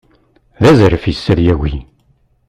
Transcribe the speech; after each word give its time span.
D 0.61 0.63
azref-is 0.69 1.23
ad 1.31 1.39
yagi. 1.45 1.77